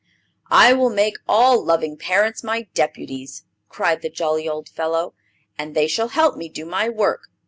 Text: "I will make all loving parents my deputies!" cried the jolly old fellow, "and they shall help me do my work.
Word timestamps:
"I 0.49 0.73
will 0.73 0.89
make 0.89 1.17
all 1.27 1.63
loving 1.63 1.95
parents 1.95 2.43
my 2.43 2.63
deputies!" 2.73 3.43
cried 3.69 4.01
the 4.01 4.09
jolly 4.09 4.49
old 4.49 4.67
fellow, 4.67 5.13
"and 5.59 5.75
they 5.75 5.87
shall 5.87 6.07
help 6.07 6.35
me 6.35 6.49
do 6.49 6.65
my 6.65 6.89
work. 6.89 7.29